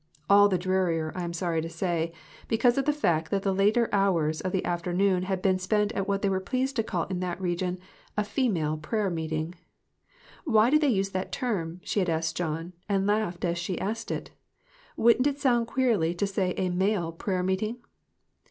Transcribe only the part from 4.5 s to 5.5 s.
the afternoon had